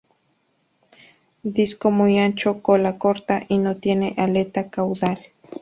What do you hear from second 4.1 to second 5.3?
aleta caudal.